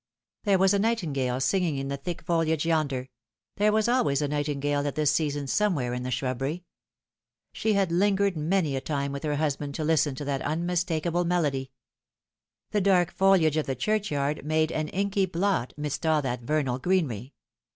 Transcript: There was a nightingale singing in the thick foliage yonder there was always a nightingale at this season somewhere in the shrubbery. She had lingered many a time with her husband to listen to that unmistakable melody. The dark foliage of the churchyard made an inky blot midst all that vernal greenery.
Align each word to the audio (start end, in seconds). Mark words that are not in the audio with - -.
There 0.45 0.57
was 0.57 0.73
a 0.73 0.79
nightingale 0.79 1.39
singing 1.39 1.77
in 1.77 1.87
the 1.89 1.95
thick 1.95 2.23
foliage 2.23 2.65
yonder 2.65 3.07
there 3.57 3.71
was 3.71 3.87
always 3.87 4.19
a 4.19 4.27
nightingale 4.27 4.87
at 4.87 4.95
this 4.95 5.11
season 5.11 5.45
somewhere 5.45 5.93
in 5.93 6.01
the 6.01 6.09
shrubbery. 6.09 6.63
She 7.53 7.73
had 7.73 7.91
lingered 7.91 8.35
many 8.35 8.75
a 8.75 8.81
time 8.81 9.11
with 9.11 9.21
her 9.23 9.35
husband 9.35 9.75
to 9.75 9.83
listen 9.83 10.15
to 10.15 10.25
that 10.25 10.41
unmistakable 10.41 11.23
melody. 11.23 11.69
The 12.71 12.81
dark 12.81 13.11
foliage 13.11 13.57
of 13.57 13.67
the 13.67 13.75
churchyard 13.75 14.43
made 14.43 14.71
an 14.71 14.87
inky 14.87 15.27
blot 15.27 15.71
midst 15.77 16.03
all 16.07 16.23
that 16.23 16.41
vernal 16.41 16.79
greenery. 16.79 17.35